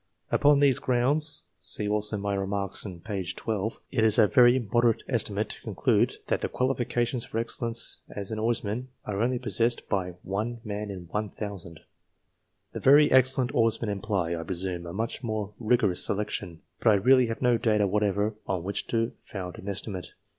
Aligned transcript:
Upon 0.31 0.61
these 0.61 0.79
grounds 0.79 1.43
(see 1.55 1.87
also 1.87 2.17
my 2.17 2.33
remarks 2.33 2.85
in 2.85 3.01
p. 3.01 3.23
10) 3.23 3.69
it 3.91 4.03
is 4.03 4.17
a 4.17 4.25
very 4.27 4.57
moderate 4.57 5.03
estimate 5.07 5.49
to 5.49 5.61
conclude 5.61 6.17
that 6.25 6.41
the 6.41 6.49
qualifications 6.49 7.23
for 7.23 7.37
excellence 7.37 7.99
as 8.09 8.31
an 8.31 8.39
oarsman, 8.39 8.87
are 9.05 9.21
only 9.21 9.37
possessed 9.37 9.87
by 9.89 10.13
1 10.23 10.61
man 10.63 10.89
in 10.89 11.01
1,000. 11.11 11.81
The" 12.73 12.79
very 12.89 13.11
excellent" 13.11 13.53
oarsmen 13.53 13.91
imply, 13.91 14.35
I 14.35 14.41
presume, 14.41 14.87
a 14.87 14.91
much 14.93 15.21
more 15.23 15.53
rigorous 15.59 16.03
selection, 16.03 16.63
but 16.79 17.01
.1 17.01 17.05
really 17.05 17.27
have 17.27 17.43
no 17.43 17.59
data 17.59 17.83
OARSMEN 17.83 17.91
299 17.91 17.91
whatever 17.91 18.35
on 18.47 18.63
which 18.63 18.87
to 18.87 19.11
found 19.21 19.59
an 19.59 19.69
estimate. 19.69 20.13